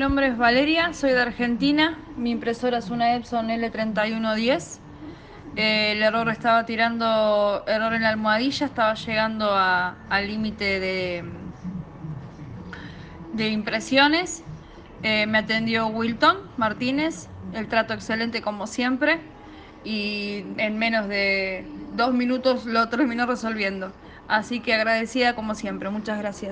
Mi 0.00 0.04
nombre 0.04 0.28
es 0.28 0.38
Valeria, 0.38 0.94
soy 0.94 1.10
de 1.10 1.20
Argentina. 1.20 1.98
Mi 2.16 2.30
impresora 2.30 2.78
es 2.78 2.88
una 2.88 3.16
Epson 3.16 3.48
L3110. 3.50 4.78
Eh, 5.56 5.92
el 5.92 6.02
error 6.02 6.30
estaba 6.30 6.64
tirando 6.64 7.62
error 7.66 7.92
en 7.92 8.00
la 8.00 8.08
almohadilla, 8.08 8.64
estaba 8.64 8.94
llegando 8.94 9.54
al 9.54 10.26
límite 10.26 10.80
de, 10.80 11.24
de 13.34 13.48
impresiones. 13.50 14.42
Eh, 15.02 15.26
me 15.26 15.36
atendió 15.36 15.88
Wilton 15.88 16.38
Martínez, 16.56 17.28
el 17.52 17.68
trato 17.68 17.92
excelente 17.92 18.40
como 18.40 18.66
siempre 18.66 19.20
y 19.84 20.46
en 20.56 20.78
menos 20.78 21.08
de 21.08 21.66
dos 21.92 22.14
minutos 22.14 22.64
lo 22.64 22.88
terminó 22.88 23.26
resolviendo. 23.26 23.92
Así 24.28 24.60
que 24.60 24.72
agradecida 24.72 25.34
como 25.34 25.54
siempre, 25.54 25.90
muchas 25.90 26.18
gracias. 26.18 26.48